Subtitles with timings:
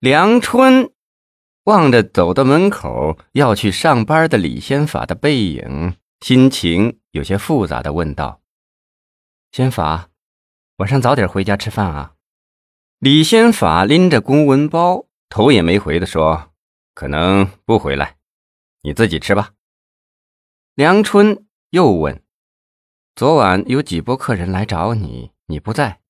[0.00, 0.94] 梁春
[1.64, 8.40] 望着走到门口要去上班的李先法的背影，心情有些复杂的问道
[9.52, 10.08] ：“先法，
[10.76, 12.14] 晚上早点回家吃饭啊？”
[12.98, 16.50] 李先法拎着公文包，头也没回的说
[16.94, 18.16] ：“可能不回来，
[18.80, 19.50] 你自己吃吧。”
[20.74, 22.22] 梁春又问
[23.14, 26.00] ：“昨晚有几波客人来找你，你不在，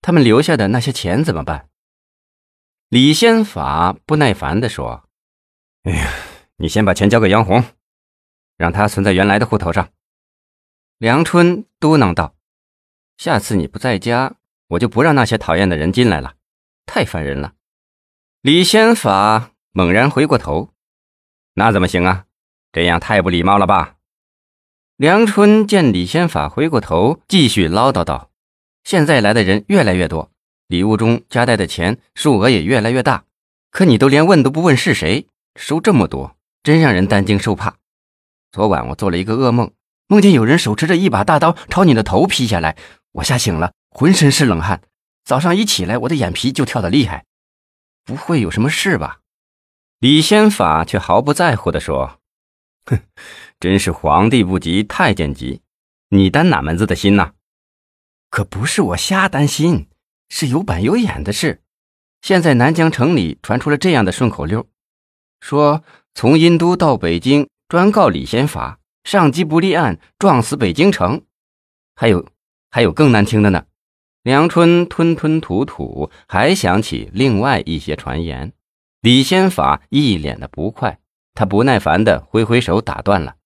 [0.00, 1.66] 他们留下的那些钱怎么办？”
[2.90, 5.08] 李先法不耐烦地说
[5.86, 6.10] ：“哎呀，
[6.56, 7.62] 你先把钱交给杨红，
[8.56, 9.90] 让他存在原来的户头上。”
[10.98, 12.34] 梁春嘟囔道
[13.16, 14.34] ：“下次你不在家，
[14.70, 16.34] 我就不让那些讨厌的人进来了，
[16.84, 17.52] 太烦人了。”
[18.42, 20.70] 李先法猛然回过头
[21.54, 22.24] ：“那怎么行啊？
[22.72, 23.98] 这样太不礼貌了吧？”
[24.98, 28.32] 梁春见李先法回过头，继续唠叨道
[28.82, 30.32] ：“现在来的人越来越多。”
[30.70, 33.24] 礼物中夹带的钱数额也越来越大，
[33.72, 37.74] 可你都连问都不问是谁收这么多，真让人担惊受怕。
[38.52, 39.72] 昨晚我做了一个噩梦，
[40.06, 42.76] 梦见有人手持着一把大刀朝你的头劈下来，
[43.10, 44.80] 我吓醒了，浑身是冷汗。
[45.24, 47.24] 早上一起来，我的眼皮就跳得厉害。
[48.04, 49.18] 不会有什么事吧？
[49.98, 52.20] 李仙法却毫不在乎地说
[52.86, 53.00] ：“哼，
[53.58, 55.62] 真是皇帝不急太监急，
[56.10, 57.32] 你担哪门子的心呐？
[58.30, 59.88] 可不是我瞎担心。”
[60.30, 61.60] 是有板有眼的事。
[62.22, 64.66] 现在南疆城里传出了这样的顺口溜，
[65.40, 71.22] 说从殷都到北京专告李先法，上级不立案，撞死北京城。
[71.94, 72.26] 还有，
[72.70, 73.64] 还有更难听的呢。
[74.22, 78.52] 梁春吞吞吐吐，还想起另外一些传言。
[79.00, 80.98] 李先法一脸的不快，
[81.32, 83.36] 他不耐烦的挥挥手打断了：“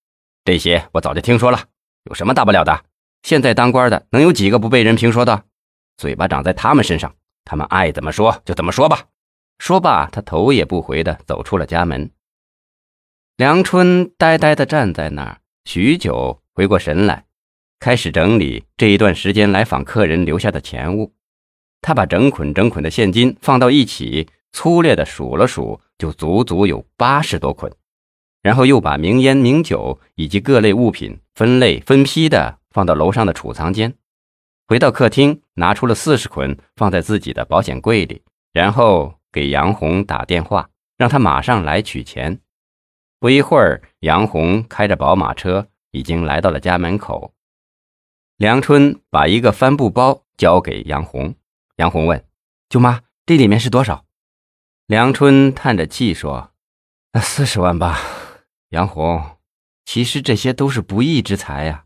[0.45, 1.61] 这些我早就听说了，
[2.03, 2.85] 有什么大不了的？
[3.23, 5.45] 现在当官的能有几个不被人评说的？”
[5.97, 7.14] 嘴巴长在他们身上，
[7.45, 9.06] 他们爱怎么说就怎么说吧。
[9.59, 12.11] 说罢，他头也不回地走出了家门。
[13.37, 17.25] 梁春呆呆地站在那儿，许久回过神来，
[17.78, 21.12] 开始整理这一段时间来访客人留下的钱物。
[21.81, 27.72] 他把整捆整捆的现金放到一起，粗略地数了数，就足足有八十多捆。
[28.43, 33.94] 然后又把名烟、名酒以及各类物品分类分批地放到楼上的储藏间。
[34.66, 42.41] 回到客厅，拿出了四十捆，放在自己的保险柜里，然后给杨红打电话，让他马上来取钱。
[43.20, 47.34] 不一会儿，杨红开着宝马车已经来到了家门口。
[48.38, 51.34] 梁春把一个帆布包交给杨红，
[51.76, 52.26] 杨红问
[52.70, 54.06] ：“舅妈，这里面是多少？”
[54.88, 56.52] 梁春叹着气说
[57.12, 58.00] ：“那四十万吧。”
[58.70, 59.36] 杨红，
[59.84, 61.84] 其实这些都是不义之财呀，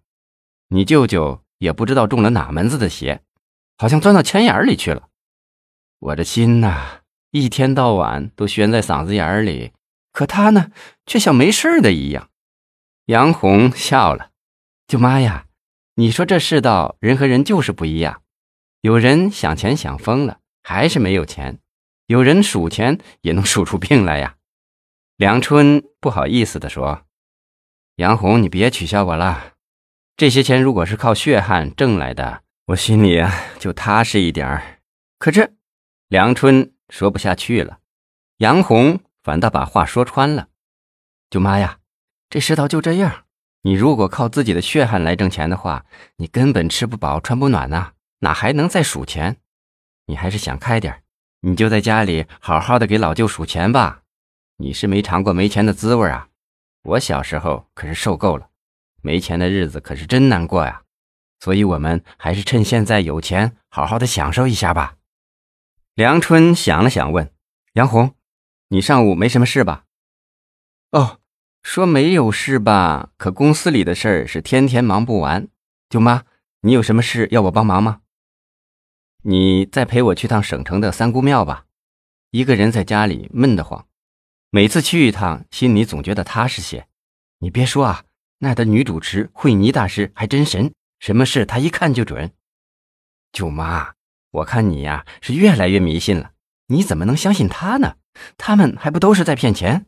[0.69, 1.43] 你舅舅。
[1.59, 3.23] 也不知道中了哪门子的邪，
[3.77, 5.09] 好像钻到钱眼里去了。
[5.99, 9.73] 我的心呐，一天到晚都悬在嗓子眼里，
[10.13, 10.71] 可他呢，
[11.07, 12.31] 却像没事的一样。
[13.07, 14.31] 杨红笑了
[14.87, 15.47] ：“舅妈呀，
[15.95, 18.23] 你说这世道，人和人就是不一样。
[18.81, 21.57] 有人想钱想疯了，还是没有钱；
[22.07, 24.37] 有人数钱也能数出病来呀。”
[25.17, 27.05] 梁春不好意思地说
[27.97, 29.55] ：“杨红，你别取笑我了。”
[30.19, 34.81] 这些钱如果是靠血汗挣来的，我心里啊就踏实一点儿。
[35.17, 35.53] 可这，
[36.09, 37.79] 梁春说不下去了，
[38.39, 40.49] 杨红反倒把话说穿了
[41.31, 41.79] ：“舅妈呀，
[42.29, 43.27] 这世道就这样。
[43.63, 45.87] 你如果靠自己的血汗来挣钱的话，
[46.17, 49.37] 你根本吃不饱穿不暖呐，哪还能再数钱？
[50.07, 51.05] 你还是想开点
[51.43, 54.03] 你就在家里好好的给老舅数钱吧。
[54.57, 56.31] 你是没尝过没钱的滋味啊，
[56.83, 58.49] 我小时候可是受够了。”
[59.03, 60.83] 没钱的日子可是真难过呀，
[61.41, 64.97] 所以我们还是趁现在有钱，好好的享受一下吧。
[65.95, 67.33] 梁春想了想，问
[67.75, 68.15] 杨红
[68.71, 69.85] ：“你上午没什么事吧
[70.91, 71.21] ？”“哦，
[71.63, 75.49] 说没有事吧，可公司里的事儿是天天忙不完。
[75.89, 76.25] ”“舅妈，
[76.63, 78.01] 你有什么事要我帮忙吗
[79.25, 81.67] ？”“你再陪我去趟省城的三姑庙吧，
[82.31, 83.87] 一个人在家里闷得慌，
[84.51, 86.89] 每次去一趟，心里总觉得踏实些。
[87.39, 88.05] 你别说啊。”
[88.39, 92.33] 那的女主持慧妮大师还真神，什么事她一看就准。
[93.33, 93.95] 舅妈，
[94.31, 96.33] 我看你呀是越来越迷信了，
[96.69, 97.97] 你怎么能相信他呢？
[98.37, 99.87] 他们还不都是在骗钱？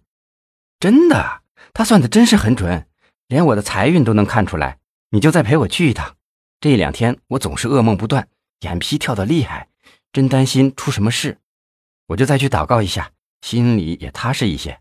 [0.78, 1.42] 真的，
[1.72, 2.86] 他算的真是很准，
[3.28, 4.78] 连我的财运都能看出来。
[5.10, 6.16] 你就再陪我去一趟。
[6.60, 8.28] 这两天我总是噩梦不断，
[8.60, 9.68] 眼皮跳得厉害，
[10.12, 11.38] 真担心出什么事。
[12.08, 14.80] 我就再去祷告一下，心里也踏实一些。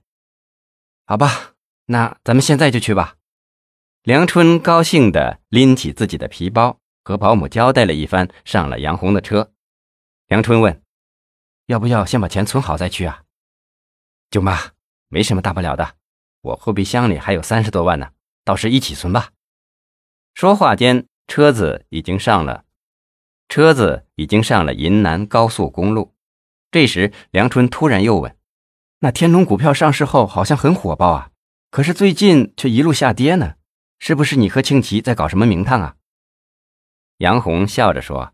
[1.05, 1.53] 好吧，
[1.85, 3.15] 那咱们现在就去吧。
[4.03, 9.51] 梁春高兴地拎起自己的皮包，和保姆交代了一番，上了杨红的车。
[10.27, 10.81] 梁春问
[11.67, 13.23] ：“要不要先把钱存好再去啊？
[14.31, 14.57] 舅妈，
[15.09, 15.95] 没什么大不了的，
[16.41, 18.11] 我后备箱里还有三十多万呢，
[18.45, 19.31] 到时一起存吧。
[20.33, 22.63] 说话间，车子已经上了，
[23.49, 26.15] 车子已经上了银南高速公路。
[26.71, 28.37] 这时，梁春突然又问
[28.99, 31.31] ：“那天龙股票上市后好像很火爆啊，
[31.69, 33.55] 可是最近却一路下跌呢，
[33.99, 35.95] 是不是你和庆奇在搞什么名堂啊？”
[37.19, 38.33] 杨红笑着说：“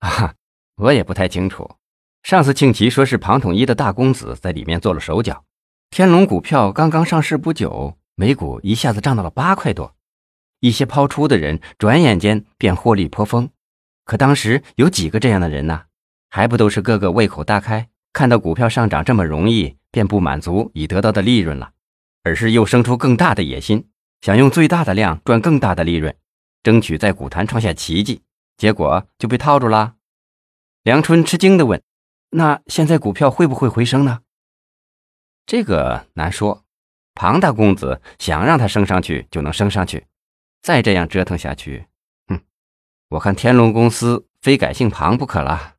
[0.00, 0.34] 啊，
[0.76, 1.76] 我也不太清楚。
[2.22, 5.44] 上次庆奇说是庞统一的大公子在里面做了手脚。
[5.90, 9.94] 天龙股票刚刚上市不久，每股一下子涨到了八块多，
[10.60, 13.48] 一些抛出的人转眼间便获利颇丰。
[14.04, 15.84] 可当时有几个这样的人呢？”
[16.28, 21.70] 还不都是个个胃口大开，看到股票上涨这么容易，便不满足已得到的利润了，
[22.24, 23.88] 而是又生出更大的野心，
[24.24, 26.16] 想用最大的量赚更大的利润，
[26.62, 28.22] 争取在股坛创下奇迹。
[28.56, 29.96] 结果就被套住了。
[30.82, 31.82] 梁春吃惊地问
[32.32, 34.22] ：“那现在股票会不会回升呢？”
[35.44, 36.64] 这个难说。
[37.14, 40.06] 庞大公子想让它升上去就能升上去，
[40.62, 41.86] 再这样折腾下去，
[42.26, 42.40] 哼，
[43.10, 45.76] 我看天龙公司非改姓庞不可了。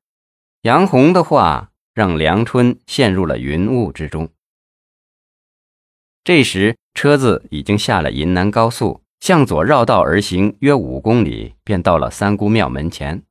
[0.62, 4.30] 杨红的话让梁春陷入了云雾之中。
[6.24, 13.22] 这时，车子已经下了银南高速，向左绕道而行，约五公里，便到了三姑庙门前。